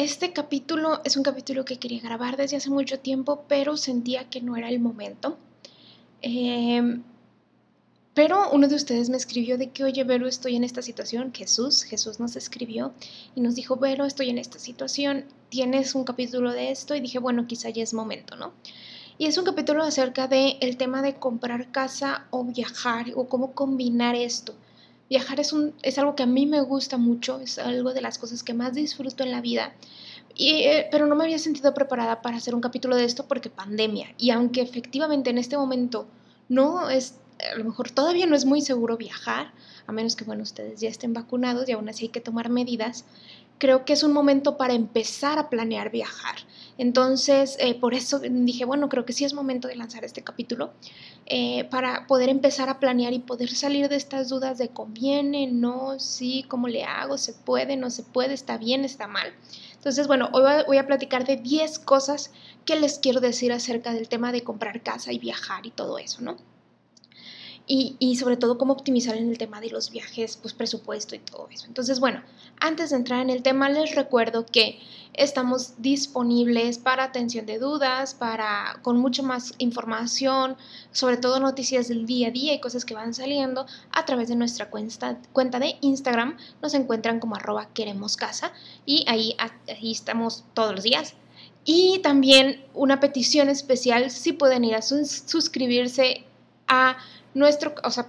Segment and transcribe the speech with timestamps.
[0.00, 4.40] Este capítulo es un capítulo que quería grabar desde hace mucho tiempo, pero sentía que
[4.40, 5.36] no era el momento.
[6.22, 7.02] Em,
[8.14, 11.34] pero uno de ustedes me escribió de que, oye, Vero, estoy en esta situación.
[11.34, 12.94] Jesús, Jesús nos escribió
[13.34, 17.18] y nos dijo, Vero, estoy en esta situación, tienes un capítulo de esto y dije,
[17.18, 18.54] bueno, quizá ya es momento, ¿no?
[19.18, 23.52] Y es un capítulo acerca del el tema de comprar casa o viajar o cómo
[23.52, 24.54] combinar esto.
[25.10, 28.16] Viajar es, un, es algo que a mí me gusta mucho, es algo de las
[28.16, 29.74] cosas que más disfruto en la vida.
[30.36, 33.50] Y, eh, pero no me había sentido preparada para hacer un capítulo de esto porque
[33.50, 34.14] pandemia.
[34.16, 36.06] Y aunque efectivamente en este momento
[36.48, 37.16] no es,
[37.52, 39.52] a lo mejor todavía no es muy seguro viajar,
[39.86, 43.04] a menos que, bueno, ustedes ya estén vacunados y aún así hay que tomar medidas,
[43.60, 46.36] creo que es un momento para empezar a planear viajar.
[46.78, 50.72] Entonces, eh, por eso dije, bueno, creo que sí es momento de lanzar este capítulo.
[51.26, 56.00] Eh, para poder empezar a planear y poder salir de estas dudas de conviene, no,
[56.00, 59.34] sí, cómo le hago, se puede, no se puede, está bien, está mal.
[59.74, 62.32] Entonces, bueno, hoy voy a platicar de 10 cosas
[62.64, 66.22] que les quiero decir acerca del tema de comprar casa y viajar y todo eso,
[66.22, 66.38] ¿no?
[67.72, 71.46] Y, sobre todo cómo optimizar en el tema de los viajes, pues presupuesto y todo
[71.52, 71.66] eso.
[71.68, 72.20] Entonces, bueno,
[72.58, 74.80] antes de entrar en el tema, les recuerdo que
[75.12, 80.56] estamos disponibles para atención de dudas, para con mucho más información,
[80.90, 84.34] sobre todo noticias del día a día y cosas que van saliendo a través de
[84.34, 86.38] nuestra cuenta, cuenta de Instagram.
[86.62, 88.52] Nos encuentran como arroba queremos casa
[88.84, 89.36] y ahí,
[89.68, 91.14] ahí estamos todos los días.
[91.64, 96.24] Y también una petición especial, si pueden ir a suscribirse
[96.66, 96.96] a
[97.34, 98.06] nuestro, o sea,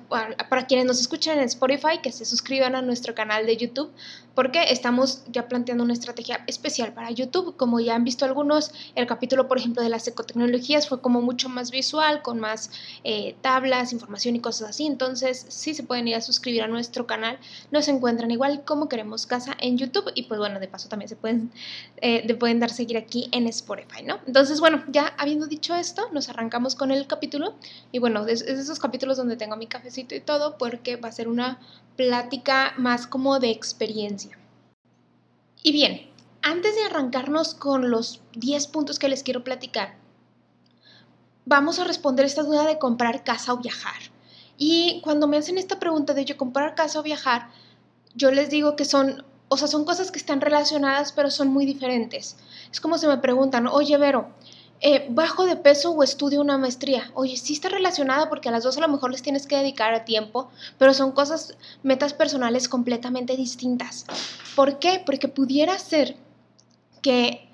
[0.50, 3.92] para, quienes nos escuchan en Spotify, que se suscriban a nuestro canal de YouTube,
[4.36, 7.56] porque estamos ya planteando una estrategia especial para YouTube.
[7.58, 11.50] Como ya han visto algunos, el capítulo, por ejemplo, de las ecotecnologías fue como mucho
[11.50, 12.72] más visual, con más
[13.04, 14.86] eh, tablas, información y cosas así.
[14.86, 17.38] Entonces, sí se pueden ir a suscribir a nuestro canal.
[17.72, 21.16] Nos encuentran igual como queremos casa en YouTube y pues bueno, de paso también se
[21.16, 21.52] pueden,
[22.02, 24.20] eh, pueden dar seguir aquí en Spotify, ¿no?
[24.26, 27.56] Entonces, bueno, ya habiendo dicho esto, nos arrancamos con el capítulo
[27.92, 31.10] y bueno, es, es de esos capítulos donde tengo mi cafecito y todo, porque va
[31.10, 31.60] a ser una
[31.96, 34.31] plática más como de experiencia.
[35.64, 36.10] Y bien,
[36.42, 39.96] antes de arrancarnos con los 10 puntos que les quiero platicar,
[41.46, 44.02] vamos a responder esta duda de comprar casa o viajar.
[44.58, 47.50] Y cuando me hacen esta pregunta de yo comprar casa o viajar,
[48.16, 51.66] yo les digo que son, o sea, son cosas que están relacionadas, pero son muy
[51.66, 52.38] diferentes.
[52.72, 54.30] Es como si me preguntan, oye, Vero,
[54.82, 57.12] eh, bajo de peso o estudio una maestría.
[57.14, 59.94] Oye, sí está relacionada porque a las dos a lo mejor les tienes que dedicar
[59.94, 60.50] a tiempo,
[60.80, 64.06] pero son cosas, metas personales completamente distintas.
[64.56, 65.02] ¿Por qué?
[65.06, 66.16] Porque pudiera ser
[67.04, 67.51] que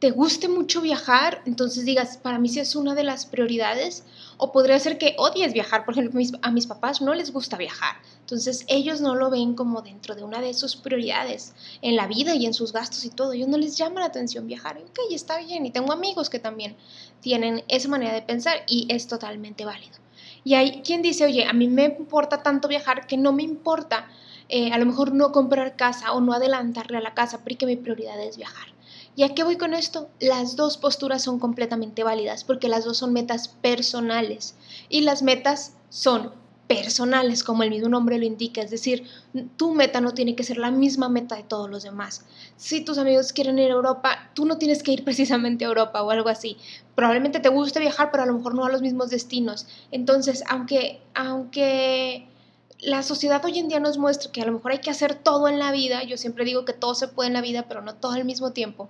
[0.00, 4.02] te guste mucho viajar, entonces digas, para mí sí es una de las prioridades,
[4.38, 7.96] o podría ser que odies viajar, por ejemplo, a mis papás no les gusta viajar,
[8.20, 11.52] entonces ellos no lo ven como dentro de una de sus prioridades
[11.82, 14.46] en la vida y en sus gastos y todo, ellos no les llama la atención
[14.46, 16.76] viajar, ok, está bien, y tengo amigos que también
[17.20, 19.98] tienen esa manera de pensar y es totalmente válido.
[20.44, 24.08] Y hay quien dice, oye, a mí me importa tanto viajar que no me importa
[24.48, 27.76] eh, a lo mejor no comprar casa o no adelantarle a la casa porque mi
[27.76, 28.66] prioridad es viajar.
[29.16, 30.08] ¿Y a qué voy con esto?
[30.20, 34.54] Las dos posturas son completamente válidas porque las dos son metas personales
[34.88, 36.32] y las metas son
[36.70, 39.04] personales, como el mismo nombre lo indica, es decir,
[39.56, 42.24] tu meta no tiene que ser la misma meta de todos los demás.
[42.56, 46.00] Si tus amigos quieren ir a Europa, tú no tienes que ir precisamente a Europa
[46.00, 46.58] o algo así.
[46.94, 49.66] Probablemente te guste viajar, pero a lo mejor no a los mismos destinos.
[49.90, 52.28] Entonces, aunque, aunque
[52.82, 55.48] la sociedad hoy en día nos muestra que a lo mejor hay que hacer todo
[55.48, 56.02] en la vida.
[56.04, 58.52] Yo siempre digo que todo se puede en la vida, pero no todo al mismo
[58.52, 58.88] tiempo.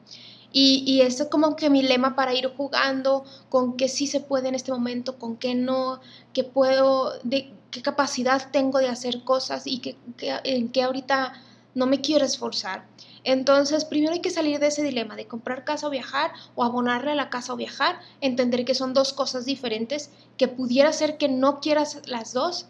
[0.53, 4.49] Y, y es como que mi lema para ir jugando con qué sí se puede
[4.49, 6.01] en este momento, con qué no,
[6.33, 9.97] qué puedo, de qué capacidad tengo de hacer cosas y que,
[10.45, 11.35] en qué ahorita
[11.75, 12.85] no me quiero esforzar.
[13.23, 17.13] Entonces, primero hay que salir de ese dilema de comprar casa o viajar o abonarle
[17.13, 21.29] a la casa o viajar, entender que son dos cosas diferentes, que pudiera ser que
[21.29, 22.67] no quieras las dos,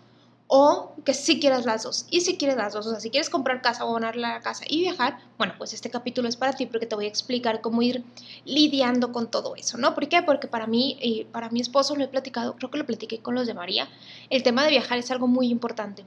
[0.53, 2.07] o que si quieres las dos.
[2.11, 4.65] Y si quieres las dos, o sea, si quieres comprar casa o a la casa
[4.69, 7.83] y viajar, bueno, pues este capítulo es para ti porque te voy a explicar cómo
[7.83, 8.05] ir
[8.45, 9.95] lidiando con todo eso, ¿no?
[9.95, 10.23] ¿Por qué?
[10.23, 13.37] Porque para mí, y para mi esposo lo he platicado, creo que lo platiqué con
[13.37, 13.89] los de María,
[14.29, 16.05] el tema de viajar es algo muy importante.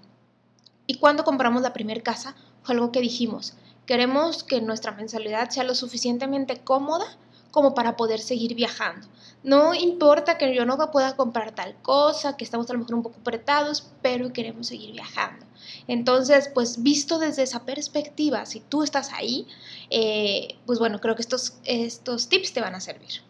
[0.88, 3.54] Y cuando compramos la primera casa, fue algo que dijimos,
[3.86, 7.06] queremos que nuestra mensualidad sea lo suficientemente cómoda
[7.53, 9.07] como para poder seguir viajando.
[9.44, 13.03] No importa que yo no pueda comprar tal cosa, que estamos a lo mejor un
[13.03, 15.45] poco apretados, pero queremos seguir viajando.
[15.88, 19.47] Entonces, pues visto desde esa perspectiva, si tú estás ahí,
[19.91, 23.21] eh, pues bueno, creo que estos, estos tips te van a servir.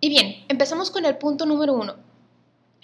[0.00, 1.96] Y bien, empezamos con el punto número uno,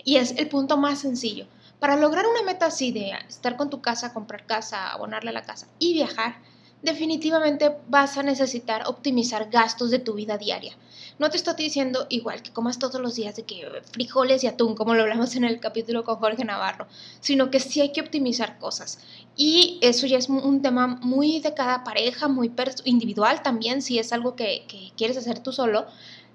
[0.05, 1.47] y es el punto más sencillo.
[1.79, 5.45] Para lograr una meta así de estar con tu casa, comprar casa, abonarle a la
[5.45, 6.43] casa y viajar,
[6.83, 10.77] definitivamente vas a necesitar optimizar gastos de tu vida diaria.
[11.19, 14.75] No te estoy diciendo igual que comas todos los días de que frijoles y atún,
[14.75, 16.87] como lo hablamos en el capítulo con Jorge Navarro,
[17.21, 18.99] sino que sí hay que optimizar cosas.
[19.37, 22.51] Y eso ya es un tema muy de cada pareja, muy
[22.85, 25.87] individual también, si es algo que, que quieres hacer tú solo,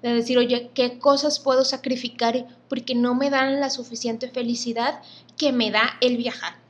[0.02, 5.00] de decir, oye, ¿qué cosas puedo sacrificar porque no me dan la suficiente felicidad
[5.36, 6.65] que me da el viajar?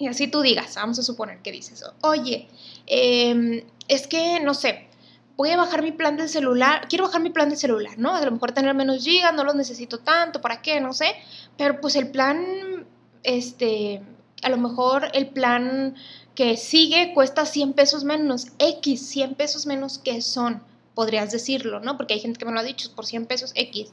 [0.00, 2.48] Y así tú digas, vamos a suponer que dices, oye,
[2.86, 4.88] em, es que, no sé,
[5.36, 8.14] voy a bajar mi plan del celular, quiero bajar mi plan de celular, ¿no?
[8.14, 10.80] A lo mejor tener menos gigas, no los necesito tanto, ¿para qué?
[10.80, 11.14] No sé,
[11.58, 12.86] pero pues el plan,
[13.24, 14.00] este,
[14.42, 15.94] a lo mejor el plan
[16.34, 20.62] que sigue cuesta 100 pesos menos, X, 100 pesos menos que son
[20.94, 21.98] podrías decirlo, ¿no?
[21.98, 23.90] Porque hay gente que me lo ha dicho, por 100 pesos X.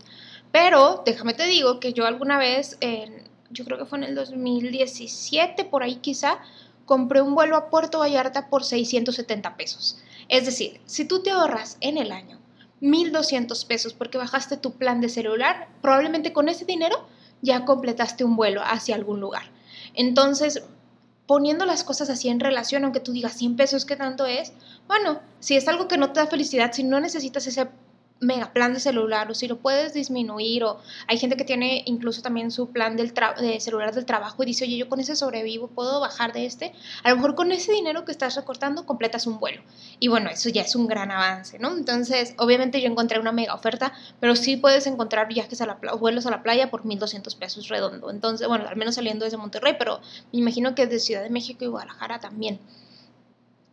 [0.51, 2.77] Pero déjame te digo que yo alguna vez,
[3.49, 6.39] yo creo que fue en el 2017, por ahí quizá,
[6.85, 9.99] compré un vuelo a Puerto Vallarta por 670 pesos.
[10.29, 12.39] Es decir, si tú te ahorras en el año
[12.81, 17.07] 1.200 pesos porque bajaste tu plan de celular, probablemente con ese dinero
[17.41, 19.43] ya completaste un vuelo hacia algún lugar.
[19.93, 20.63] Entonces,
[21.27, 24.53] poniendo las cosas así en relación, aunque tú digas 100 pesos, ¿qué tanto es?
[24.87, 27.67] Bueno, si es algo que no te da felicidad, si no necesitas ese
[28.19, 32.21] mega plan de celular o si lo puedes disminuir o hay gente que tiene incluso
[32.21, 35.67] también su plan del de celular del trabajo y dice, oye, yo con ese sobrevivo,
[35.67, 36.73] puedo bajar de este.
[37.03, 39.61] A lo mejor con ese dinero que estás recortando completas un vuelo.
[39.99, 41.75] Y bueno, eso ya es un gran avance, ¿no?
[41.77, 46.25] Entonces, obviamente yo encontré una mega oferta, pero sí puedes encontrar viajes a la vuelos
[46.25, 48.09] a la playa por 1.200 pesos redondo.
[48.09, 49.99] Entonces, bueno, al menos saliendo desde Monterrey, pero
[50.31, 52.59] me imagino que de Ciudad de México y Guadalajara también.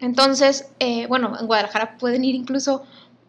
[0.00, 2.84] Entonces, eh, bueno, en Guadalajara pueden ir incluso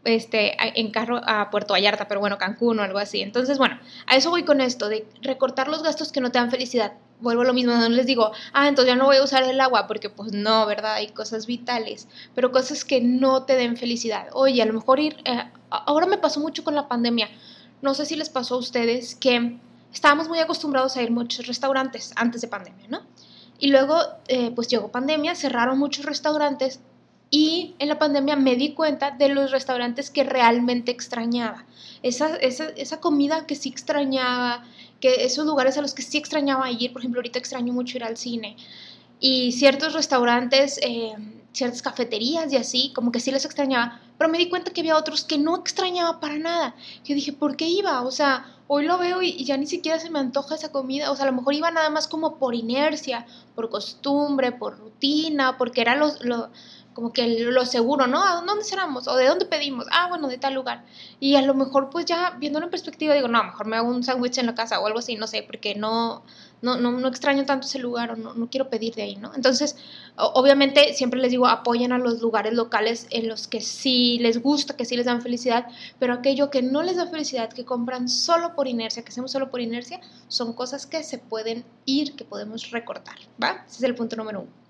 [0.06, 3.22] este, en carro a Puerto Vallarta, pero bueno, Cancún o algo así.
[3.22, 6.52] Entonces, bueno, a eso voy con esto, de recortar los gastos que no te dan
[6.52, 6.94] felicidad.
[7.20, 9.60] Vuelvo a lo mismo, no les digo, ah, entonces ya no voy a usar el
[9.60, 10.96] agua, porque pues no, ¿verdad?
[10.96, 14.28] Hay cosas vitales, pero cosas que no te den felicidad.
[14.34, 17.30] Oye, a lo mejor ir, eh, ahora me pasó mucho con la pandemia.
[17.82, 19.58] No sé si les pasó a ustedes que
[19.94, 23.02] estábamos muy acostumbrados a ir muchos restaurantes antes de pandemia, ¿no?
[23.58, 23.98] Y luego,
[24.28, 26.82] eh, pues llegó pandemia, cerraron muchos restaurantes
[27.30, 31.66] y en la pandemia me di cuenta de los restaurantes que realmente extrañaba.
[32.04, 34.64] Esa, esa, esa, comida que sí extrañaba,
[35.00, 38.04] que esos lugares a los que sí extrañaba ir, por ejemplo, ahorita extraño mucho ir
[38.04, 38.56] al cine.
[39.20, 41.16] Y ciertos restaurantes, eh,
[41.52, 44.98] ciertas cafeterías y así, como que sí les extrañaba, pero me di cuenta que había
[44.98, 46.76] otros que no extrañaba para nada.
[47.04, 48.02] Yo dije, ¿por qué iba?
[48.04, 51.12] O sea, hoy lo veo y, ya ni siquiera se me antoja esa comida.
[51.12, 53.26] O sea, a lo mejor iba nada más como por inercia,
[53.56, 56.50] por costumbre, por rutina, porque era lo, lo
[56.96, 58.24] como que lo seguro, ¿no?
[58.24, 59.08] ¿A dónde cerramos?
[59.10, 59.86] ¿O de dónde pedimos?
[59.92, 60.86] Ah, bueno, de tal lugar.
[61.20, 64.02] Y a lo mejor, pues ya viéndolo en perspectiva, digo, no, mejor me hago un
[64.02, 66.24] sándwich en la casa o algo así, no sé, porque no,
[66.62, 69.36] no, no, no extraño tanto ese lugar o no, no, quiero pedir de ahí, ¿no?
[69.36, 69.76] Entonces,
[70.16, 74.78] obviamente, siempre les digo, apoyen a los lugares locales en los que sí les gusta,
[74.78, 75.68] que sí les dan felicidad,
[76.00, 79.52] pero aquello que no les da felicidad, que compran solo por inercia, que hacemos solo
[79.52, 83.66] por inercia, son cosas que se pueden ir, que podemos recortar, ¿va?
[83.68, 84.65] Ese es el punto número uno.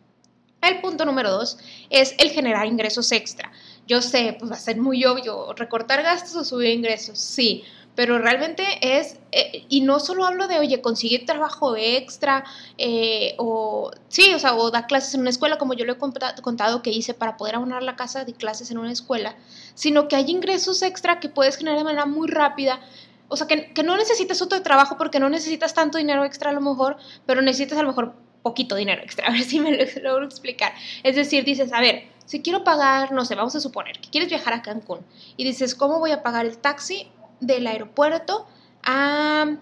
[0.65, 1.57] El punto número dos
[1.91, 3.51] es el generar ingresos extra.
[3.87, 7.63] Yo sé, pues va a ser muy obvio, recortar gastos o subir ingresos, sí,
[7.95, 12.43] pero realmente es, eh, y no solo hablo de, oye, conseguir trabajo extra,
[12.77, 15.97] eh, o sí, o sea, o dar clases en una escuela, como yo lo he
[15.97, 19.35] contado que hice para poder abonar la casa de clases en una escuela,
[19.75, 22.79] sino que hay ingresos extra que puedes generar de manera muy rápida.
[23.27, 26.53] O sea, que, que no necesitas otro trabajo porque no necesitas tanto dinero extra a
[26.53, 29.85] lo mejor, pero necesitas a lo mejor poquito dinero extra, a ver si me lo
[30.03, 30.73] logro explicar.
[31.01, 34.29] Es decir, dices, a ver, si quiero pagar, no sé, vamos a suponer que quieres
[34.29, 34.99] viajar a Cancún
[35.35, 37.07] y dices, ¿cómo voy a pagar el taxi
[37.39, 38.47] del aeropuerto
[38.83, 39.59] al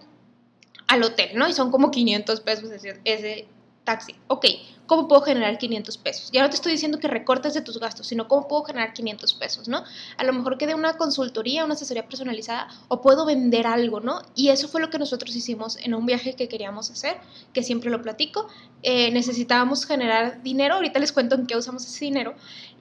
[1.01, 1.47] hotel, ¿no?
[1.47, 3.47] Y son como 500 pesos ese, ese
[3.85, 4.15] taxi.
[4.27, 4.45] Ok,
[4.85, 6.29] ¿cómo puedo generar 500 pesos?
[6.31, 9.33] Ya no te estoy diciendo que recortes de tus gastos, sino cómo puedo generar 500
[9.35, 9.83] pesos, ¿no?
[10.17, 14.21] A lo mejor que de una consultoría, una asesoría personalizada, o puedo vender algo, ¿no?
[14.35, 17.17] Y eso fue lo que nosotros hicimos en un viaje que queríamos hacer,
[17.53, 18.47] que siempre lo platico.
[18.81, 22.35] Eh, necesitábamos generar dinero, ahorita les cuento en qué usamos ese dinero,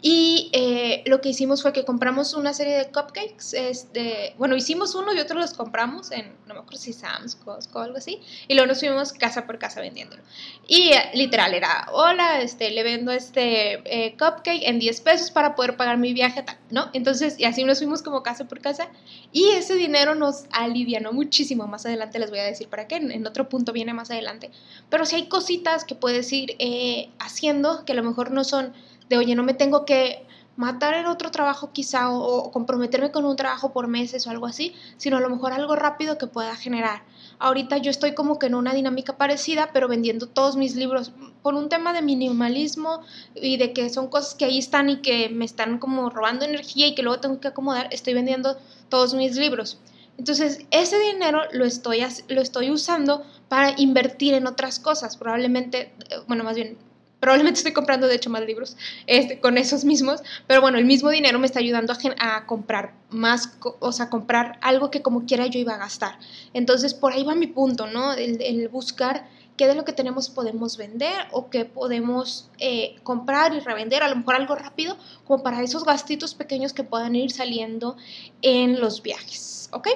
[0.04, 4.96] y eh, lo que hicimos fue que compramos una serie de cupcakes, este, bueno, hicimos
[4.96, 8.20] uno y otro los compramos en, no me acuerdo si Sam's, Costco o algo así,
[8.48, 10.20] y luego nos fuimos casa por casa vendiéndolo.
[10.66, 15.54] Y eh, literal, era hola, este, le vendo este eh, cupcake en 10 pesos para
[15.54, 16.90] poder pagar mi viaje, tal, ¿no?
[16.94, 18.88] Entonces, y así nos fuimos como casa por casa
[19.30, 21.68] y ese dinero nos alivianó muchísimo.
[21.68, 24.50] Más adelante les voy a decir para qué, en, otro punto viene más adelante.
[24.90, 28.72] Pero si hay cositas que puedes ir eh, haciendo que a lo mejor no son
[29.12, 30.26] de, oye, no me tengo que
[30.56, 34.74] matar en otro trabajo quizá o, comprometerme con un trabajo por meses o algo así,
[34.96, 37.02] sino a lo mejor algo rápido que pueda generar.
[37.38, 41.54] Ahorita yo estoy como que en una dinámica parecida, pero vendiendo todos mis libros por
[41.54, 43.02] un tema de minimalismo
[43.34, 46.86] y de que son cosas que ahí están y que me están como robando energía
[46.86, 48.56] y que luego tengo que acomodar, estoy vendiendo
[48.88, 49.78] todos mis libros.
[50.18, 55.16] Entonces, ese dinero lo estoy, lo estoy usando para invertir en otras cosas.
[55.16, 56.76] Probablemente, eh, bueno, más bien,
[57.22, 58.76] Probablemente estoy comprando, de hecho, más libros
[59.06, 63.56] este, con esos mismos, pero bueno, el mismo dinero me está ayudando a, comprar más,
[63.78, 66.18] o sea, comprar algo que como quiera yo iba a gastar.
[66.52, 68.12] Entonces, por ahí va mi punto, ¿no?
[68.14, 73.60] El, buscar qué de lo que tenemos podemos vender o qué podemos eh, comprar y
[73.60, 77.96] revender, a lo mejor algo rápido, como para esos gastitos pequeños que puedan ir saliendo
[78.42, 79.86] en los viajes, ¿ok?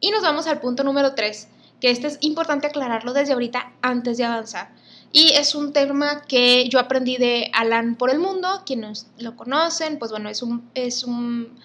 [0.00, 1.48] Y nos vamos al punto número 3,
[1.80, 4.78] que este es importante aclararlo desde ahorita antes de avanzar.
[5.12, 9.98] Y es un tema que yo aprendí de Alan por el mundo, quienes lo conocen,
[9.98, 11.58] pues bueno, es un, es un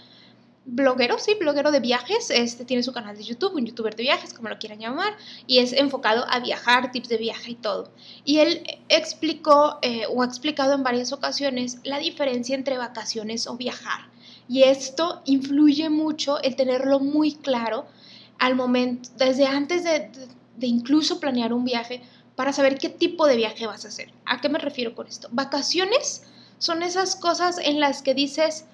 [0.66, 4.34] bloguero, sí, bloguero de viajes, este tiene su canal de YouTube, un youtuber de viajes,
[4.34, 7.92] como lo quieran llamar, y es enfocado a viajar, tips de viaje y todo.
[8.26, 13.58] Y él explicó eh, o ha explicado en varias ocasiones la diferencia entre vacaciones o
[13.58, 14.10] viajar.
[14.50, 17.86] Y esto influye mucho el tenerlo muy claro
[18.40, 20.10] al momento, desde antes de,
[20.58, 22.02] de incluso planear un viaje,
[22.36, 24.12] para saber qué tipo de viaje vas a hacer.
[24.26, 25.30] ¿A qué me refiero con esto?
[25.32, 26.24] Vacaciones
[26.58, 28.66] son esas cosas en las que dices,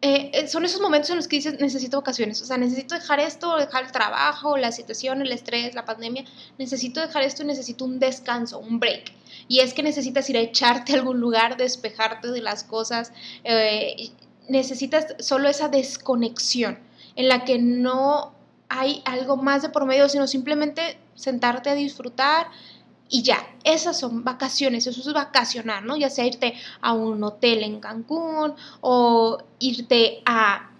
[0.00, 3.20] eh, eh, son esos momentos en los que dices, necesito vacaciones, o sea, necesito dejar
[3.20, 6.24] esto, dejar el trabajo, la situación, el estrés, la pandemia,
[6.58, 9.12] necesito dejar esto y necesito un descanso, un break.
[9.48, 13.12] Y es que necesitas ir a echarte a algún lugar, despejarte de las cosas,
[13.44, 14.10] eh,
[14.48, 16.78] necesitas solo esa desconexión
[17.16, 18.34] en la que no
[18.68, 22.48] hay algo más de por medio, sino simplemente sentarte a disfrutar
[23.08, 25.96] y ya, esas son vacaciones, eso es vacacionar, ¿no?
[25.96, 30.70] Ya sea irte a un hotel en Cancún o irte a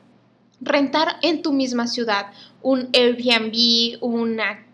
[0.60, 4.66] rentar en tu misma ciudad un Airbnb, una,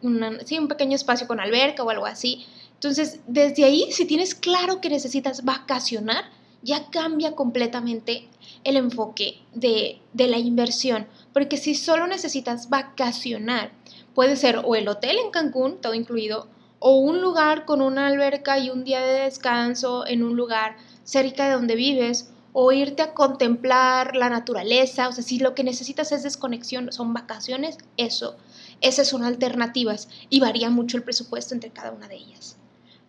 [0.45, 2.47] sí, un pequeño espacio con alberca o algo así.
[2.75, 6.25] Entonces, desde ahí, si tienes claro que necesitas vacacionar,
[6.63, 8.29] ya cambia completamente
[8.65, 11.07] el enfoque de, de la inversión.
[11.33, 13.73] Porque si solo necesitas vacacionar,
[14.15, 16.49] puede ser o el hotel en Cancún, todo incluido,
[16.79, 21.47] o un lugar con una alberca y un día de descanso en un lugar cerca
[21.47, 26.11] de donde vives, o irte a contemplar la naturaleza, o sea, si lo que necesitas
[26.13, 28.37] es desconexión, son vacaciones, eso,
[28.81, 32.57] esas son alternativas y varía mucho el presupuesto entre cada una de ellas.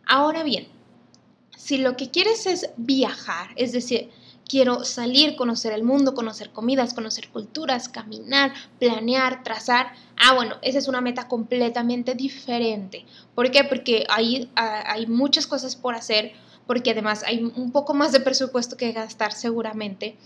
[0.05, 0.67] Ahora bien,
[1.57, 4.11] si lo que quieres es viajar, es decir,
[4.51, 9.93] quiero salir, conocer el mundo, conocer comidas, conocer culturas, caminar, planear, trazar.
[10.17, 13.05] Ah, bueno, esa es una meta completamente diferente.
[13.33, 13.63] ¿Por qué?
[13.63, 16.33] Porque hay, ah, hay muchas cosas por hacer,
[16.67, 20.17] porque además hay un poco más de presupuesto que gastar seguramente.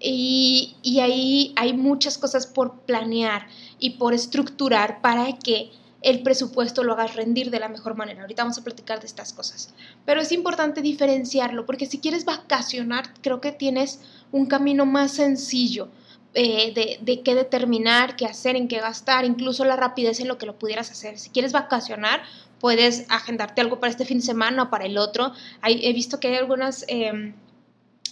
[0.00, 3.48] Y, y ahí hay muchas cosas por planear
[3.78, 5.70] y por estructurar para que
[6.04, 8.20] el presupuesto lo hagas rendir de la mejor manera.
[8.20, 9.74] Ahorita vamos a platicar de estas cosas.
[10.04, 15.88] Pero es importante diferenciarlo porque si quieres vacacionar, creo que tienes un camino más sencillo.
[16.36, 20.36] Eh, de, de, qué determinar, qué hacer, en qué gastar, incluso la rapidez en lo
[20.36, 21.16] que lo pudieras hacer.
[21.16, 22.22] Si quieres vacacionar,
[22.58, 25.32] puedes agendarte algo para este fin de semana o para el otro.
[25.62, 26.84] he visto que hay algunas...
[26.88, 27.34] Em,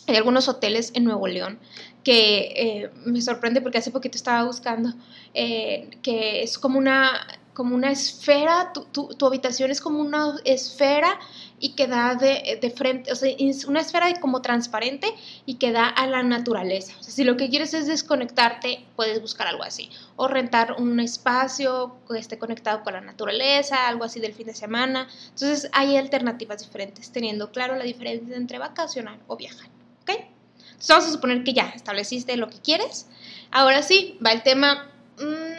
[0.06, 1.60] hay algunos hoteles en Nuevo León
[2.02, 4.92] que eh, me sorprende porque hace poquito estaba buscando
[5.32, 11.18] eh, que es como una como una esfera, tu, tu, habitación es como una esfera
[11.58, 15.06] y que da de, de, frente, o sea, es una esfera como transparente
[15.44, 16.94] y que da a la naturaleza.
[16.98, 19.90] O sea, si lo que quieres es desconectarte, puedes buscar algo así.
[20.16, 24.54] O rentar un espacio que esté conectado con la naturaleza, algo así del fin de
[24.54, 25.08] semana.
[25.28, 29.68] Entonces hay alternativas diferentes, teniendo claro la diferencia entre vacacionar o viajar.
[30.02, 30.10] ¿Ok?
[30.58, 33.06] Entonces vamos a suponer que ya estableciste lo que quieres.
[33.50, 34.91] Ahora sí, va el tema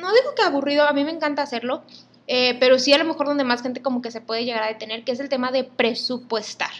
[0.03, 1.81] no digo que aburrido, a mí me encanta hacerlo,
[2.27, 4.67] eh, pero sí a lo mejor donde más gente como que se puede llegar a
[4.67, 6.71] detener, que es el tema de presupuestar.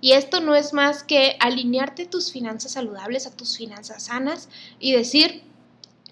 [0.00, 4.48] Y esto no es más que alinearte tus finanzas saludables a tus finanzas sanas
[4.80, 5.44] y decir,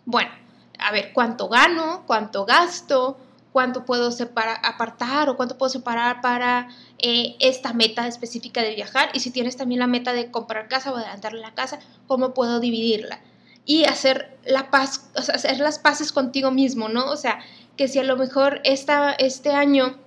[0.04, 0.30] bueno,
[0.78, 2.04] a ver, ¿cuánto gano?
[2.06, 3.18] ¿Cuánto gasto?
[3.52, 9.10] ¿Cuánto puedo separar, apartar o cuánto puedo separar para eh, esta meta específica de viajar?
[9.12, 12.60] Y si tienes también la meta de comprar casa o adelantar la casa, ¿cómo puedo
[12.60, 13.20] dividirla?
[13.64, 17.10] Y hacer la paz, o sea, hacer las paces contigo mismo, ¿no?
[17.10, 17.40] O sea,
[17.76, 19.98] que si a lo mejor esta, este año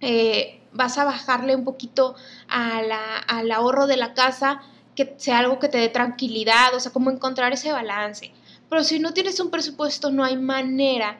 [0.00, 2.14] eh, vas a bajarle un poquito
[2.48, 4.62] al ahorro de la casa,
[4.94, 8.32] que sea algo que te dé tranquilidad, o sea, cómo encontrar ese balance.
[8.68, 11.18] Pero si no tienes un presupuesto, no hay manera,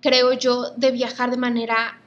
[0.00, 2.00] creo yo, de viajar de manera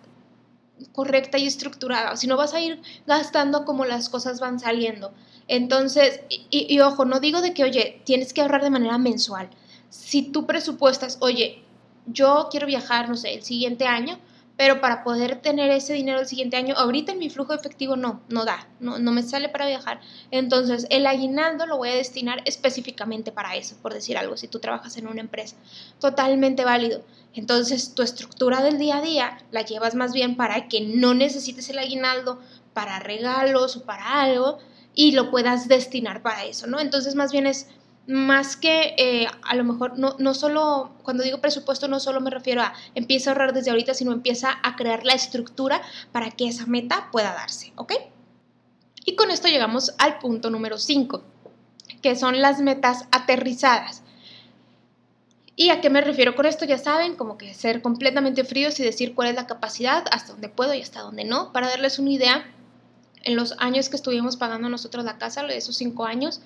[0.92, 2.16] correcta y estructurada.
[2.18, 5.14] Si no vas a ir gastando como las cosas van saliendo.
[5.48, 9.50] Entonces, y, ojo, no digo de que, oye, tienes que ahorrar de manera mensual.
[9.90, 11.64] Si tú presupuestas, oye,
[12.06, 14.20] yo quiero viajar, no sé, el siguiente año,
[14.58, 18.22] pero para poder tener ese dinero el siguiente año, ahorita en mi flujo efectivo no,
[18.28, 20.02] no da, no, no me sale para viajar.
[20.32, 24.60] Entonces, el aguinaldo lo voy a destinar específicamente para eso, por decir algo, si tú
[24.60, 25.56] trabajas en una empresa.
[26.00, 27.04] Totalmente válido.
[27.36, 31.70] Entonces, tu estructura del día a día la llevas más bien para que no necesites
[31.70, 32.40] el aguinaldo
[32.74, 34.58] para regalos o para algo
[34.98, 36.80] y lo puedas destinar para eso, ¿no?
[36.80, 37.68] Entonces, más bien es
[38.08, 42.32] más que eh, a lo mejor no, no solo, cuando digo presupuesto, no solo me
[42.32, 46.48] refiero a empieza a ahorrar desde ahorita, sino empieza a crear la estructura para que
[46.48, 47.94] esa meta pueda darse, ¿ok?
[49.06, 51.22] Y con esto llegamos al punto número 5,
[52.02, 54.02] que son las metas aterrizadas.
[55.56, 56.66] ¿Y a qué me refiero con esto?
[56.66, 60.50] Ya saben, como que ser completamente fríos y decir cuál es la capacidad, hasta dónde
[60.50, 61.54] puedo y hasta dónde no.
[61.54, 62.46] Para darles una idea,
[63.24, 66.42] en los años que estuvimos pagando nosotros la casa, esos cinco años,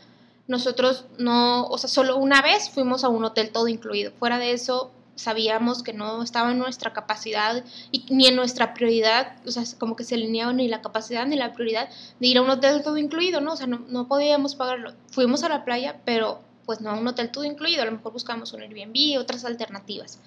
[0.48, 4.12] nosotros no, o sea, solo una vez fuimos a un hotel todo incluido.
[4.20, 9.38] Fuera de eso, sabíamos que no estaba en nuestra capacidad y ni en nuestra prioridad,
[9.46, 12.42] o sea, como que se alineaba ni la capacidad ni la prioridad de ir a
[12.42, 13.54] un hotel todo incluido, ¿no?
[13.54, 14.94] O sea, no, podíamos pagarlo.
[15.12, 18.14] Fuimos a la playa, pero pues no a un hotel todo incluido, a lo mejor
[18.14, 20.20] buscamos un Airbnb otras alternativas.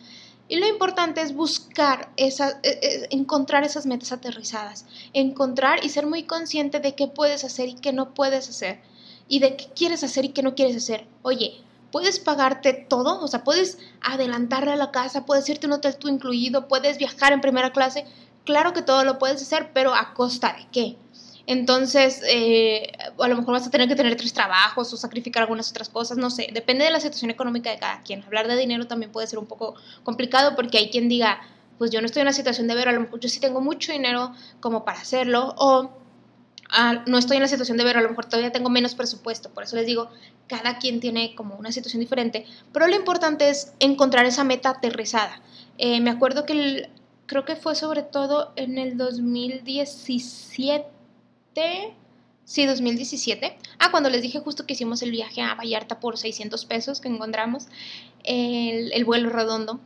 [0.48, 4.84] Y lo importante es buscar, esa, e, e, encontrar esas metas aterrizadas,
[5.14, 8.80] encontrar y ser muy consciente de qué puedes hacer y qué no puedes hacer
[9.26, 11.06] y de qué quieres hacer y qué no quieres hacer.
[11.22, 15.74] Oye, puedes pagarte todo, o sea, puedes adelantarle a la casa, puedes irte a un
[15.74, 18.04] hotel tú incluido, puedes viajar en primera clase.
[18.44, 20.96] Claro que todo lo puedes hacer, pero a costa de qué.
[21.46, 25.70] Entonces, eh, a lo mejor vas a tener que tener tres trabajos o sacrificar algunas
[25.70, 28.22] otras cosas, no sé, depende de la situación económica de cada quien.
[28.24, 29.74] Hablar de dinero también puede ser un poco
[30.04, 31.40] complicado porque hay quien diga,
[31.78, 33.60] pues yo no estoy en una situación de ver, a lo mejor yo sí tengo
[33.60, 35.90] mucho dinero como para hacerlo, o
[37.06, 39.64] no estoy en la situación de ver, a lo mejor todavía tengo menos presupuesto, por
[39.64, 40.10] eso les digo,
[40.48, 45.40] cada quien tiene como una situación diferente, pero lo importante es encontrar esa meta aterrizada.
[45.78, 46.88] Eh, me acuerdo que
[47.26, 50.93] creo que fue sobre todo en el 2017,
[52.44, 56.64] sí, 2017, ah, cuando les dije justo que hicimos el viaje a Vallarta por 600
[56.64, 57.66] pesos que encontramos,
[58.24, 59.80] el, el vuelo redondo,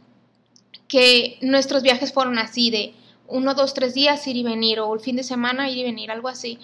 [0.88, 2.94] que nuestros viajes fueron así de
[3.28, 6.10] uno, dos, tres días ir y venir o el fin de semana ir y venir,
[6.10, 6.58] algo así,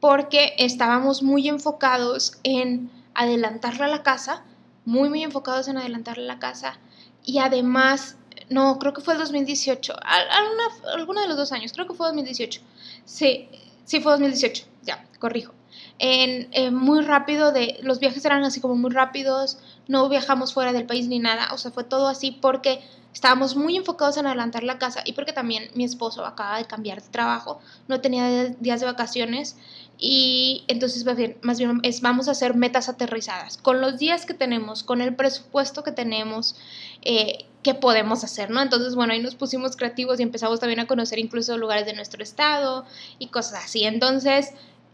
[0.00, 4.44] porque estábamos muy enfocados en adelantarle a la casa,
[4.84, 6.78] muy, muy enfocados en adelantarle a la casa
[7.24, 8.16] y además,
[8.48, 12.06] no, creo que fue el 2018, alguna, alguno de los dos años, creo que fue
[12.06, 12.60] 2018,
[13.04, 13.48] sí,
[13.86, 15.54] sí fue 2018, ya, corrijo.
[15.98, 21.08] En, muy rápido, los viajes eran así como muy rápidos, no viajamos fuera del país
[21.08, 22.80] ni nada, o sea, fue todo así porque
[23.14, 27.00] estábamos muy enfocados en adelantar la casa y porque también mi esposo acaba de cambiar
[27.00, 29.56] de trabajo, no tenía días de vacaciones
[29.98, 31.06] y entonces
[31.40, 35.82] más bien vamos a hacer metas aterrizadas con los días que tenemos, con el presupuesto
[35.82, 36.56] que tenemos,
[37.00, 38.62] eh, qué podemos hacer, ¿no?
[38.62, 42.22] Entonces, bueno, ahí nos pusimos creativos y empezamos también a conocer incluso lugares de nuestro
[42.22, 42.86] estado
[43.18, 43.82] y cosas así.
[43.82, 44.52] Entonces,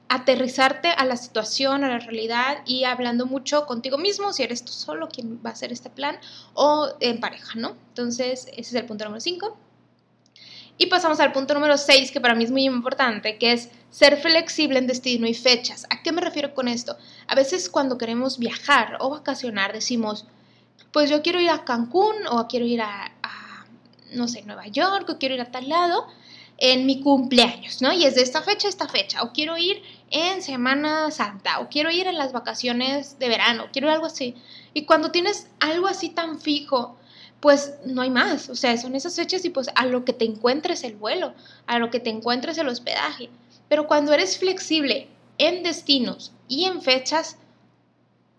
[0.09, 4.73] aterrizarte a la situación, a la realidad y hablando mucho contigo mismo, si eres tú
[4.73, 6.17] solo quien va a hacer este plan
[6.55, 7.77] o en pareja, ¿no?
[7.89, 9.55] Entonces, ese es el punto número 5.
[10.79, 14.17] Y pasamos al punto número 6, que para mí es muy importante, que es ser
[14.17, 15.87] flexible en destino y fechas.
[15.91, 16.97] ¿A qué me refiero con esto?
[17.27, 20.25] A veces cuando queremos viajar o vacacionar decimos,
[20.93, 23.11] pues yo quiero ir a Cancún o quiero ir a,
[24.13, 26.07] no sé, Nueva York o quiero ir a tal lado
[26.59, 27.93] en mi cumpleaños, ¿no?
[27.93, 31.69] Y es de esta fecha a esta fecha, o quiero ir en Semana Santa, o
[31.69, 34.37] quiero ir en las vacaciones de verano, quiero algo así.
[34.75, 36.97] Y cuando tienes algo así tan fijo,
[37.41, 40.25] pues no hay más, o sea, son esas fechas y pues a lo que te
[40.25, 41.35] encuentres el vuelo,
[41.67, 43.31] a lo que te encuentres el hospedaje.
[43.69, 47.39] Pero cuando eres flexible en destinos y en fechas,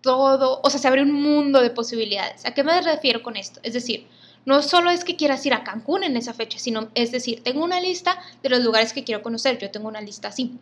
[0.04, 2.44] todo, o sea, se abre un mundo de posibilidades.
[2.44, 3.58] ¿A qué me refiero con esto?
[3.62, 4.06] Es decir,
[4.44, 7.64] no solo es que quieras ir a Cancún en esa fecha, sino es decir, tengo
[7.64, 9.58] una lista de los lugares que quiero conocer.
[9.58, 10.58] Yo tengo una lista así.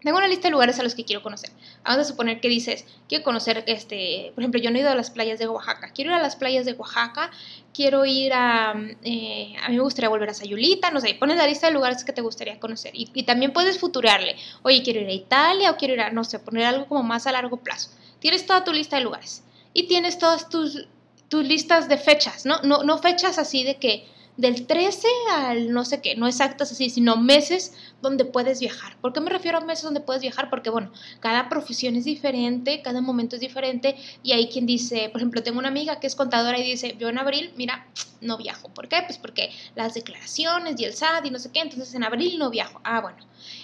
[0.00, 1.50] Tengo una lista de lugares a los que quiero conocer.
[1.82, 4.94] Vamos a suponer que dices, quiero conocer, este, por ejemplo, yo no he ido a
[4.94, 5.90] las playas de Oaxaca.
[5.92, 7.32] Quiero ir a las playas de Oaxaca,
[7.74, 11.48] quiero ir a, eh, a mí me gustaría volver a Sayulita, no sé, pones la
[11.48, 12.92] lista de lugares que te gustaría conocer.
[12.94, 16.22] Y, y también puedes futurarle, oye, quiero ir a Italia o quiero ir a, no
[16.22, 17.90] sé, poner algo como más a largo plazo.
[18.20, 20.86] Tienes toda tu lista de lugares y tienes todas tus
[21.28, 22.60] tus listas de fechas, ¿no?
[22.62, 22.82] ¿no?
[22.84, 24.06] No fechas así de que
[24.38, 28.96] del 13 al no sé qué, no exactas así, sino meses donde puedes viajar.
[29.00, 30.48] ¿Por qué me refiero a meses donde puedes viajar?
[30.48, 35.20] Porque, bueno, cada profesión es diferente, cada momento es diferente y hay quien dice, por
[35.20, 37.88] ejemplo, tengo una amiga que es contadora y dice, yo en abril, mira,
[38.20, 38.68] no viajo.
[38.68, 39.02] ¿Por qué?
[39.04, 42.48] Pues porque las declaraciones y el SAT y no sé qué, entonces en abril no
[42.48, 42.80] viajo.
[42.84, 43.18] Ah, bueno.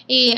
[0.08, 0.34] Y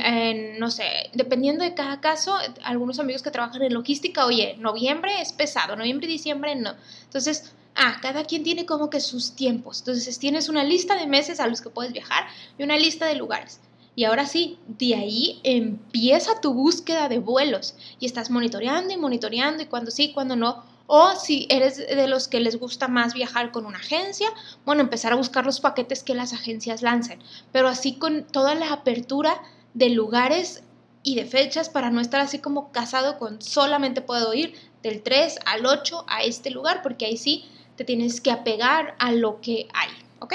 [0.59, 5.33] no sé, dependiendo de cada caso, algunos amigos que trabajan en logística, oye, noviembre es
[5.33, 6.75] pesado, noviembre y diciembre no.
[7.05, 9.81] Entonces, ah, cada quien tiene como que sus tiempos.
[9.81, 12.27] Entonces tienes una lista de meses a los que puedes viajar
[12.59, 13.61] y una lista de lugares.
[13.95, 19.63] Y ahora sí, de ahí empieza tu búsqueda de vuelos y estás monitoreando y monitoreando
[19.63, 20.65] y cuando sí, cuando no.
[20.87, 24.29] O si eres de los que les gusta más viajar con una agencia,
[24.65, 27.21] bueno, empezar a buscar los paquetes que las agencias lancen.
[27.53, 29.41] Pero así con toda la apertura
[29.75, 30.63] de lugares
[31.03, 35.39] y de fechas para no estar así como casado con solamente puedo ir del 3
[35.47, 37.45] al 8 a este lugar, porque ahí sí
[37.77, 40.35] te tienes que apegar a lo que hay, ¿ok?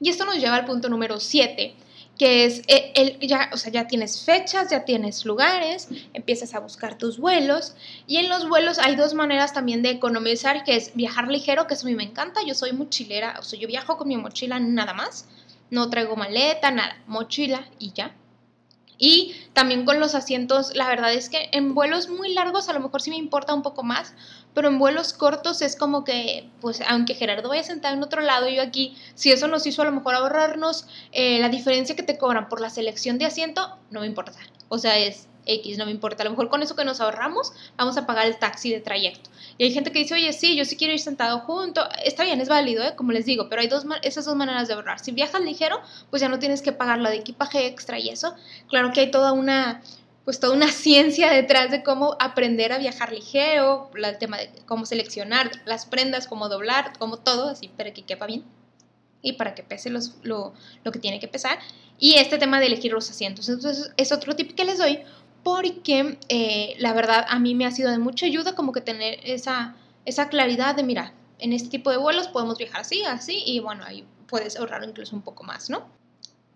[0.00, 1.74] Y esto nos lleva al punto número 7,
[2.18, 6.60] que es, eh, el, ya, o sea, ya tienes fechas, ya tienes lugares, empiezas a
[6.60, 7.74] buscar tus vuelos
[8.06, 11.74] y en los vuelos hay dos maneras también de economizar, que es viajar ligero, que
[11.74, 14.58] eso a mí me encanta, yo soy mochilera, o sea, yo viajo con mi mochila
[14.58, 15.26] nada más,
[15.70, 18.14] no traigo maleta, nada, mochila y ya.
[18.98, 22.80] Y también con los asientos, la verdad es que en vuelos muy largos a lo
[22.80, 24.12] mejor sí me importa un poco más,
[24.54, 28.48] pero en vuelos cortos es como que, pues aunque Gerardo vaya sentado en otro lado,
[28.48, 32.18] yo aquí, si eso nos hizo a lo mejor ahorrarnos eh, la diferencia que te
[32.18, 34.32] cobran por la selección de asiento, no me importa.
[34.68, 36.22] O sea, es X, no me importa.
[36.22, 39.30] A lo mejor con eso que nos ahorramos, vamos a pagar el taxi de trayecto.
[39.56, 41.88] Y hay gente que dice, oye, sí, yo sí quiero ir sentado junto.
[42.04, 42.94] Está bien, es válido, ¿eh?
[42.94, 45.00] como les digo, pero hay dos, esas dos maneras de ahorrar.
[45.00, 45.80] Si viajas ligero,
[46.10, 48.34] pues ya no tienes que pagar la de equipaje extra y eso.
[48.68, 49.82] Claro que hay toda una
[50.28, 54.84] pues toda una ciencia detrás de cómo aprender a viajar ligero, el tema de cómo
[54.84, 58.44] seleccionar las prendas, cómo doblar, como todo, así para que quepa bien
[59.22, 61.58] y para que pese lo, lo, que tiene que pesar.
[61.98, 63.48] Y este tema de elegir los asientos.
[63.48, 65.00] Entonces es otro tip que les doy
[65.42, 69.20] porque eh, la verdad a mí me ha sido de mucha ayuda como que tener
[69.24, 73.60] esa, esa claridad de, mira, en este tipo de vuelos podemos viajar así, así, y
[73.60, 75.86] bueno, ahí puedes ahorrar incluso un poco más, ¿no?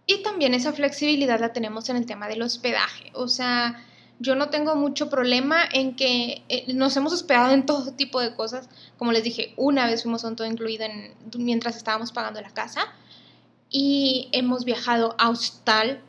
[0.06, 3.84] Y también esa flexibilidad la tenemos en el tema del hospedaje, o sea,
[4.22, 8.34] yo no tengo mucho problema en que eh, nos hemos hospedado en todo tipo de
[8.36, 8.68] cosas.
[8.96, 12.50] Como les dije, una vez fuimos a un todo incluido en, mientras estábamos pagando la
[12.50, 12.82] casa
[13.68, 16.00] y hemos viajado a hostal,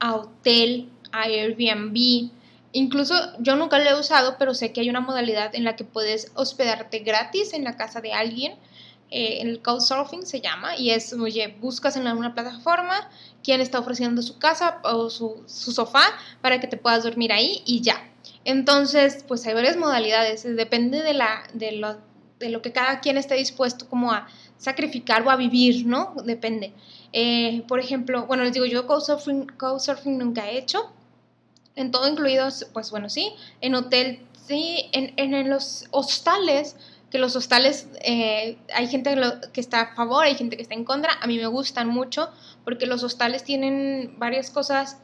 [0.00, 0.90] a hotel,
[1.22, 2.30] Airbnb.
[2.72, 5.84] Incluso yo nunca lo he usado, pero sé que hay una modalidad en la que
[5.84, 8.54] puedes hospedarte gratis en la casa de alguien.
[9.10, 13.08] Eh, el Couchsurfing se llama y es, oye, buscas en alguna plataforma
[13.44, 16.02] quién está ofreciendo su casa o su, sofá
[16.42, 18.02] para que te puedas dormir ahí y ya.
[18.44, 21.96] Entonces, pues hay varias modalidades, depende de, la, de, lo,
[22.40, 24.26] de lo que cada quien esté dispuesto como a
[24.58, 26.14] sacrificar o a vivir, ¿no?
[26.24, 26.72] Depende.
[27.12, 30.92] Eh, por ejemplo, bueno, les digo, yo Couchsurfing, Couchsurfing nunca he hecho,
[31.76, 36.76] en todo incluido, pues bueno, sí, en hotel, sí, en, en, los hostales,
[37.10, 39.14] que los hostales, eh, hay gente
[39.52, 42.30] que está a favor, hay gente que está en contra, a mí me gustan mucho
[42.64, 44.98] porque los hostales tienen varias cosas,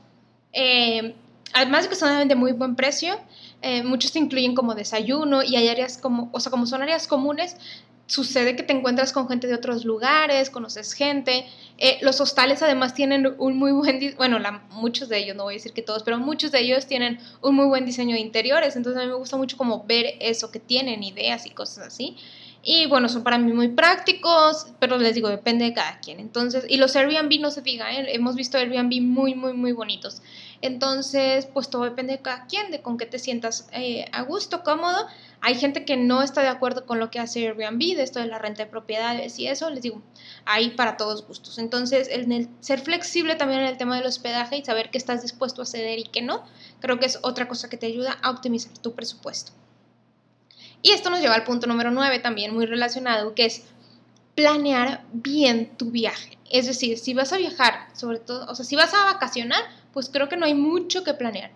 [0.53, 1.15] eh,
[1.53, 3.21] además de que son de muy buen precio,
[3.61, 7.07] eh, muchos te incluyen como desayuno y hay áreas como, o sea, como son áreas
[7.07, 7.57] comunes,
[8.07, 11.47] sucede que te encuentras con gente de otros lugares, conoces gente.
[11.79, 14.39] Eh, los hostales además tienen un muy buen, bueno,
[14.71, 17.55] muchos de ellos, no voy a decir que todos, pero muchos de ellos tienen un
[17.55, 20.61] muy buen diseño de interiores, entonces a mí me gusta mucho como ver eso que
[20.61, 22.17] tienen, ideas y cosas así.
[22.65, 26.21] Y bueno, son para mí muy prácticos, pero les digo, depende de cada quien.
[26.21, 28.15] Entonces, y los Airbnb no se diga, ¿eh?
[28.15, 30.23] hemos visto Airbnb muy, muy, muy bonitos.
[30.61, 34.63] Entonces, pues todo depende de cada quien, de con qué te sientas eh, a gusto,
[34.63, 35.09] cómodo.
[35.45, 38.27] Hay gente que no está de acuerdo con lo que hace Airbnb, de esto de
[38.27, 40.01] la renta de propiedades y eso, les digo,
[40.45, 41.59] hay para todos gustos.
[41.59, 45.61] Entonces, el, ser flexible también en el tema del hospedaje y saber qué estás dispuesto
[45.61, 46.45] a ceder y qué no,
[46.81, 49.51] creo que es otra cosa que te ayuda a optimizar tu presupuesto.
[50.81, 53.65] Y esto nos lleva al punto número 9, también muy relacionado, que es
[54.37, 56.39] planear bien tu viaje.
[56.53, 60.09] Es decir, si vas a viajar, sobre todo, o sea, si vas a vacacionar, pues
[60.09, 61.51] creo que no hay mucho que planear.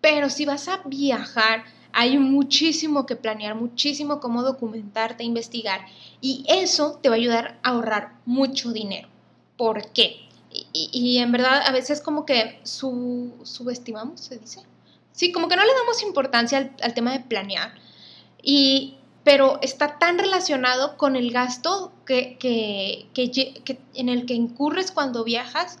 [0.00, 5.86] Pero si vas a viajar, hay muchísimo que planear, muchísimo cómo documentarte, investigar.
[6.20, 9.08] Y eso te va a ayudar a ahorrar mucho dinero.
[9.56, 10.28] ¿Por qué?
[10.72, 14.60] Y, en verdad a veces como que subestimamos, se dice.
[15.12, 17.74] Sí, como que no le damos importancia al, tema de planear.
[18.42, 24.90] Y, pero está tan relacionado con el gasto que, que, que, en el que incurres
[24.92, 25.78] cuando viajas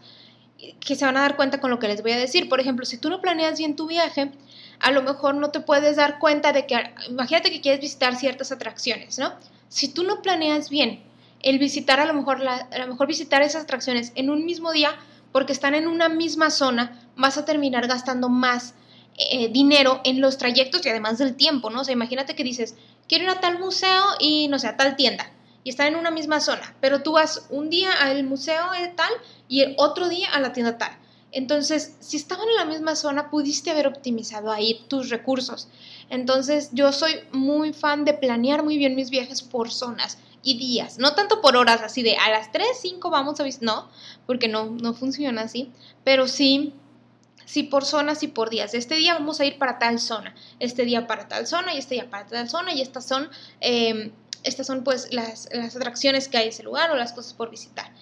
[0.80, 2.48] que se van a dar cuenta con lo que les voy a decir.
[2.48, 4.32] Por ejemplo, si tú no planeas bien tu viaje,
[4.82, 6.76] a lo mejor no te puedes dar cuenta de que,
[7.08, 9.32] imagínate que quieres visitar ciertas atracciones, ¿no?
[9.68, 11.02] Si tú no planeas bien
[11.40, 14.94] el visitar a lo mejor, a lo mejor visitar esas atracciones en un mismo día,
[15.30, 18.74] porque están en una misma zona, vas a terminar gastando más
[19.16, 21.80] eh, dinero en los trayectos y además del tiempo, ¿no?
[21.80, 22.74] O sea, imagínate que dices,
[23.08, 25.30] quiero ir a tal museo y no sé, a tal tienda
[25.64, 28.64] y están en una misma zona, pero tú vas un día al museo
[28.96, 29.12] tal
[29.48, 30.90] y el otro día a la tienda tal.
[31.32, 35.68] Entonces, si estaban en la misma zona, pudiste haber optimizado ahí tus recursos.
[36.10, 40.98] Entonces, yo soy muy fan de planear muy bien mis viajes por zonas y días,
[40.98, 43.88] no tanto por horas, así de a las 3, 5 vamos a visitar, no,
[44.26, 45.70] porque no, no funciona así,
[46.04, 46.74] pero sí
[47.44, 48.72] sí por zonas y por días.
[48.72, 51.94] Este día vamos a ir para tal zona, este día para tal zona y este
[51.96, 53.28] día para tal zona y estas son,
[53.60, 54.10] em,
[54.42, 57.50] estas son pues las, las, atracciones que hay en ese lugar o las cosas por
[57.50, 57.92] visitar.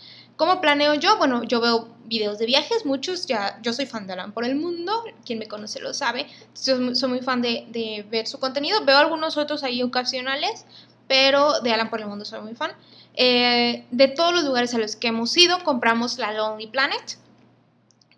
[0.41, 1.19] ¿Cómo planeo yo?
[1.19, 4.57] Bueno, yo veo videos de viajes, muchos, ya yo soy fan de Alan por el
[4.57, 8.97] mundo, quien me conoce lo sabe, soy, muy fan de, de, ver su contenido, veo
[8.97, 10.65] algunos otros ahí ocasionales,
[11.07, 12.73] pero de Alan por el mundo soy muy fan.
[13.13, 17.19] Eh, de todos los lugares a los que hemos ido, compramos la Lonely Planet,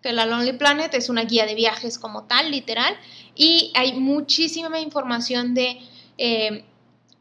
[0.01, 2.95] que la Lonely Planet es una guía de viajes como tal, literal,
[3.35, 5.77] y hay muchísima información de,
[6.17, 6.63] eh,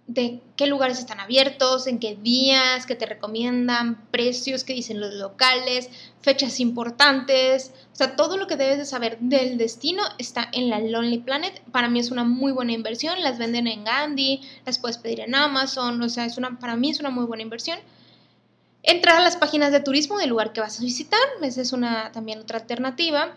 [0.07, 5.15] de qué lugares están abiertos, en qué días, qué te recomiendan, precios, qué dicen los
[5.15, 5.89] locales,
[6.21, 10.81] fechas importantes, o sea, todo lo que debes de saber del destino está en la
[10.81, 11.63] Lonely Planet.
[11.71, 15.35] Para mí es una muy buena inversión, las venden en Gandhi, las puedes pedir en
[15.35, 17.79] Amazon, o sea, es una, para mí es una muy buena inversión.
[18.83, 22.11] Entrar a las páginas de turismo del lugar que vas a visitar, esa es una,
[22.11, 23.37] también otra alternativa.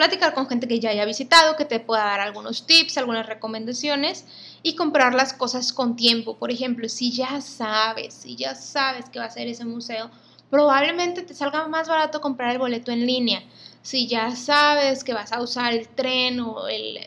[0.00, 4.24] Platicar con gente que ya haya visitado, que te pueda dar algunos tips, algunas recomendaciones
[4.62, 6.38] y comprar las cosas con tiempo.
[6.38, 10.10] Por ejemplo, si ya sabes, si ya sabes que va a ser ese museo,
[10.48, 13.42] probablemente te salga más barato comprar el boleto en línea.
[13.82, 16.98] Si ya sabes que vas a usar el tren o el,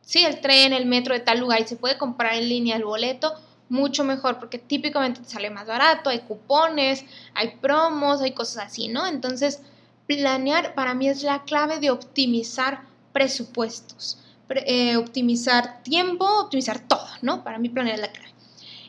[0.00, 2.84] sí, el tren, el metro de tal lugar y se puede comprar en línea el
[2.84, 3.34] boleto,
[3.68, 8.88] mucho mejor porque típicamente te sale más barato, hay cupones, hay promos, hay cosas así,
[8.88, 9.06] ¿no?
[9.06, 9.62] Entonces,
[10.06, 14.18] planear para mí es la clave de optimizar presupuestos,
[14.50, 17.42] eh, optimizar tiempo, optimizar todo, ¿no?
[17.42, 18.34] Para mí planear es la clave.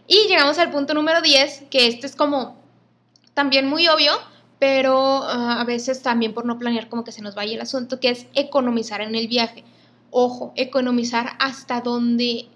[0.07, 2.55] Y llegamos al punto número 10, que este es como
[3.33, 4.13] también muy obvio,
[4.59, 7.99] pero ah, a veces también por no planear como que se nos vaya el asunto,
[7.99, 9.63] que es economizar en el viaje.
[10.09, 12.47] Ojo, economizar hasta donde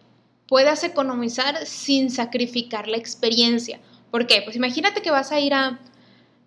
[0.48, 3.80] puedas economizar sin sacrificar la experiencia.
[4.10, 4.42] ¿Por qué?
[4.44, 5.80] Pues imagínate que vas a ir a,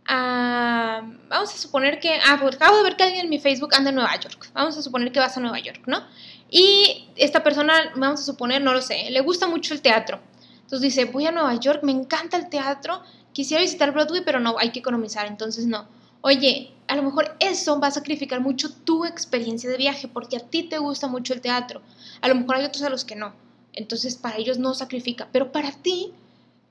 [0.06, 3.90] vamos a suponer que, ah, pues acabo de ver que alguien en mi Facebook anda
[3.90, 4.50] en Nueva York.
[4.52, 6.04] Vamos a suponer que vas a Nueva York, ¿no?
[6.50, 10.20] Y esta persona, vamos a suponer, no lo sé, le gusta mucho el teatro.
[10.62, 14.56] Entonces dice, voy a Nueva York, me encanta el teatro, quisiera visitar Broadway, pero no,
[14.58, 15.86] hay que economizar, entonces no.
[16.20, 20.40] Oye, a lo mejor eso va a sacrificar mucho tu experiencia de viaje porque a
[20.40, 21.82] ti te gusta mucho el teatro.
[22.20, 23.34] A lo mejor hay otros a los que no.
[23.74, 26.12] Entonces para ellos no sacrifica, pero para ti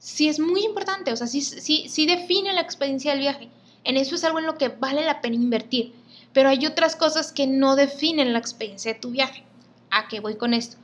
[0.03, 3.49] sí es muy importante, o sea, sí, sí, sí define la experiencia del viaje.
[3.85, 5.93] En eso es algo en lo que vale la pena invertir.
[6.33, 9.43] Pero hay otras cosas que no definen la experiencia de tu viaje.
[9.91, 10.77] ¿A qué voy con esto?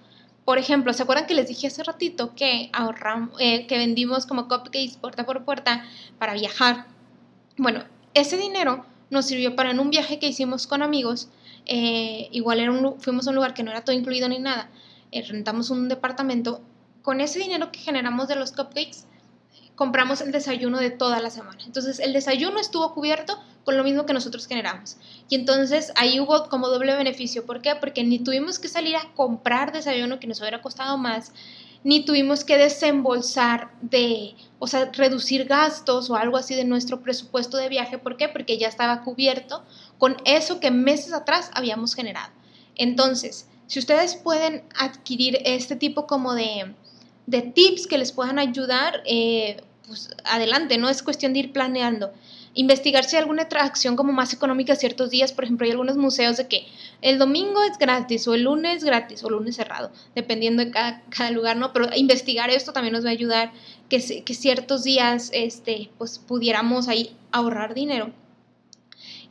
[0.46, 4.48] Por ejemplo, ¿se acuerdan que les dije hace ratito que ahorramos, eh, que vendimos como
[4.48, 5.86] cupcakes puerta por puerta
[6.18, 6.86] para viajar?
[7.58, 11.30] Bueno, ese dinero nos sirvió para en un viaje que hicimos con amigos.
[11.66, 14.70] Eh, igual era un, fuimos a un lugar que no era todo incluido ni nada
[15.12, 16.62] eh, rentamos un departamento,
[17.02, 19.06] con ese dinero que generamos de los cupcakes,
[19.80, 21.63] compramos el desayuno de toda la semana.
[21.65, 24.98] Entonces el desayuno estuvo cubierto con lo mismo que nosotros generamos.
[25.30, 27.46] Y entonces ahí hubo como doble beneficio.
[27.46, 27.78] ¿Por qué?
[27.78, 31.32] Porque ni tuvimos que salir a comprar desayuno que nos hubiera costado más,
[31.86, 37.56] ni tuvimos que desembolsar de, o sea, reducir gastos o algo así de nuestro presupuesto
[37.56, 37.98] de viaje.
[37.98, 38.28] ¿Por qué?
[38.28, 39.63] Porque ya estaba cubierto
[39.98, 42.34] con eso que meses atrás habíamos generado.
[42.76, 46.76] Entonces, si ustedes pueden adquirir este tipo como de,
[47.56, 52.13] tips que les puedan ayudar, eh, pues adelante, no es cuestión de ir planeando.
[52.54, 56.38] Investigar si hay alguna atracción como más económica ciertos días, por ejemplo, hay algunos museos
[56.38, 56.67] de que
[57.02, 61.02] el domingo es gratis o el lunes gratis o el lunes cerrado, dependiendo de cada,
[61.10, 61.73] cada lugar, ¿no?
[61.73, 63.52] Pero investigar esto también nos va a ayudar
[63.89, 68.13] que, que ciertos días, este, pues pudiéramos ahí ahorrar dinero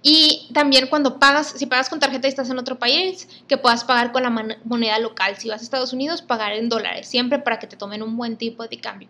[0.03, 3.83] y también cuando pagas, si pagas con tarjeta y estás en otro país, que puedas
[3.83, 4.31] pagar con la
[4.65, 5.37] moneda local.
[5.37, 8.37] Si vas a Estados Unidos, pagar en dólares, siempre para que te tomen un buen
[8.37, 9.09] tipo de cambio.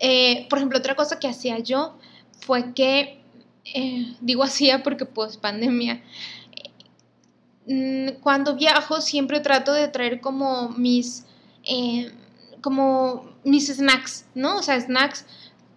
[0.00, 1.96] Eh, por ejemplo, otra cosa que hacía yo
[2.40, 3.20] fue que,
[3.72, 6.02] eh, digo hacía porque pues pandemia,
[7.66, 11.24] mm, cuando viajo siempre trato de traer como mis,
[11.64, 12.12] eh,
[12.62, 14.56] como mis snacks, ¿no?
[14.58, 15.24] O sea, snacks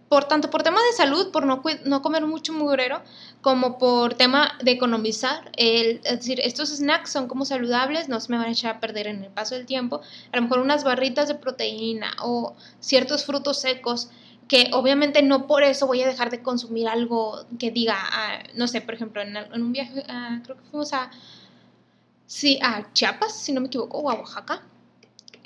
[0.10, 3.02] por tanto por tema de salud, por no, no comer mucho mugrero,
[3.42, 5.52] como por tema de economizar.
[5.56, 9.08] es decir, estos snacks son como saludables, no se me van a echar a perder
[9.08, 10.02] en el paso del tiempo.
[10.32, 14.10] A lo mejor unas barritas de proteína o ciertos frutos secos
[14.48, 18.68] que obviamente no por eso voy a dejar de consumir algo que diga, ah, no
[18.68, 21.12] sé, por ejemplo, en, un viaje, ah, creo que fuimos a,
[22.26, 24.64] sí, a Chiapas, si no me equivoco, o a Oaxaca.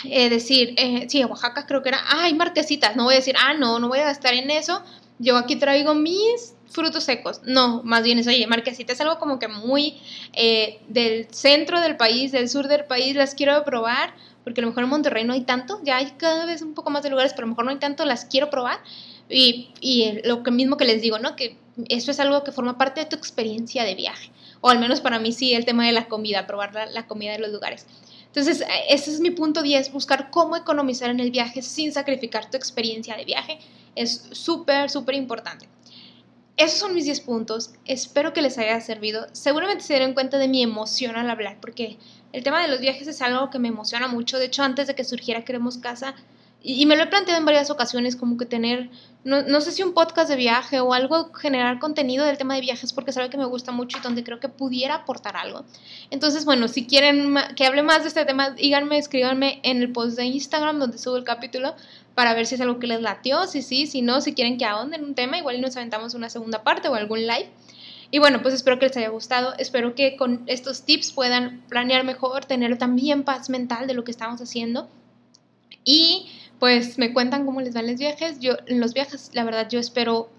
[0.06, 3.54] Eh, decir, eh, sí, Oaxaca creo que era, ay, marquesitas, no voy a decir, ah,
[3.54, 4.84] no, no voy a gastar en eso,
[5.20, 7.42] yo aquí traigo mis frutos secos.
[7.46, 10.02] No, más bien es, oye, marquesitas es algo como que muy
[10.34, 14.14] eh, del centro del país, del sur del país, las quiero probar
[14.44, 16.90] porque a lo mejor en Monterrey no hay tanto, ya hay cada vez un poco
[16.90, 18.80] más de lugares, pero a lo mejor no hay tanto, las quiero probar.
[19.30, 21.36] Y, y lo que mismo que les digo, ¿no?
[21.36, 24.32] Que eso es algo que forma parte de tu experiencia de viaje.
[24.60, 27.32] O al menos para mí sí, el tema de la comida, probar la, la comida
[27.32, 27.86] de los lugares.
[28.36, 32.58] Entonces, ese es mi punto 10, buscar cómo economizar en el viaje sin sacrificar tu
[32.58, 33.60] experiencia de viaje.
[33.96, 35.70] Es súper, súper importante.
[36.58, 37.76] Esos son mis 10 puntos.
[37.86, 39.28] Espero que les haya servido.
[39.34, 42.00] Seguramente se dieron cuenta de mi emoción al hablar, porque
[42.32, 44.40] el tema de los viajes es algo que me emociona mucho.
[44.40, 46.16] De hecho, antes de que surgiera Queremos Casa,
[46.66, 48.90] y, me lo he planteado en varias ocasiones, como que tener,
[49.26, 52.62] no, no, sé si un podcast de viaje o algo, generar contenido del tema de
[52.62, 55.66] viajes, porque es algo que me gusta mucho y donde creo que pudiera aportar algo.
[56.10, 60.16] Entonces, bueno, si quieren que hable más de este tema, díganme, escríbanme en el post
[60.18, 61.76] de Instagram donde subo el capítulo
[62.16, 64.66] para ver si es algo que les latió, si sí, si no, si quieren que
[64.66, 67.50] ahonden un tema, igual nos aventamos una segunda parte o algún live.
[68.10, 72.04] Y bueno, pues espero que les haya gustado, espero que con estos tips puedan planear
[72.06, 74.88] mejor, tener también paz mental de lo que estamos haciendo.
[75.84, 76.30] Y
[76.64, 78.40] pues me cuentan cómo les van los viajes.
[78.40, 80.30] Yo, en los viajes, la verdad, yo espero,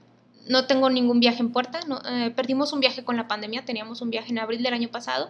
[0.49, 1.81] no tengo ningún viaje en puerta.
[1.87, 4.89] No, eh, perdimos un viaje con la pandemia, teníamos un viaje en abril del año
[4.89, 5.29] pasado.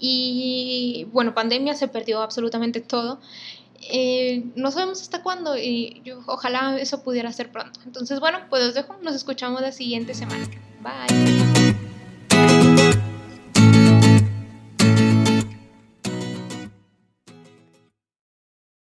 [0.00, 3.20] Y bueno, pandemia se perdió absolutamente todo.
[3.88, 7.78] Eh, no sabemos hasta cuándo y yo, ojalá eso pudiera ser pronto.
[7.86, 10.44] Entonces, bueno, pues os dejo, nos escuchamos la siguiente semana.
[10.82, 11.55] Bye.